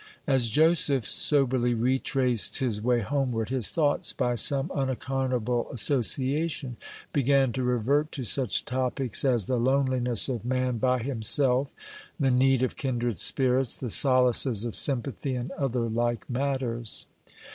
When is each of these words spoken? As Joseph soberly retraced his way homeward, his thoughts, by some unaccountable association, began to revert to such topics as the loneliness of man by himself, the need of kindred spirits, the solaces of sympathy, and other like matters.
As 0.25 0.49
Joseph 0.49 1.03
soberly 1.03 1.75
retraced 1.75 2.57
his 2.57 2.81
way 2.81 3.01
homeward, 3.01 3.49
his 3.49 3.69
thoughts, 3.69 4.13
by 4.13 4.33
some 4.33 4.71
unaccountable 4.73 5.69
association, 5.71 6.77
began 7.13 7.51
to 7.53 7.61
revert 7.61 8.11
to 8.13 8.23
such 8.23 8.65
topics 8.65 9.23
as 9.23 9.45
the 9.45 9.57
loneliness 9.59 10.27
of 10.27 10.43
man 10.43 10.79
by 10.79 11.03
himself, 11.03 11.75
the 12.19 12.31
need 12.31 12.63
of 12.63 12.75
kindred 12.77 13.19
spirits, 13.19 13.75
the 13.75 13.91
solaces 13.91 14.65
of 14.65 14.75
sympathy, 14.75 15.35
and 15.35 15.51
other 15.51 15.87
like 15.87 16.27
matters. 16.27 17.05